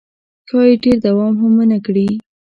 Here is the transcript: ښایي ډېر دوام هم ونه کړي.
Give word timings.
ښایي 0.49 0.75
ډېر 0.83 0.97
دوام 1.05 1.33
هم 1.41 1.53
ونه 1.59 1.77
کړي. 1.85 2.07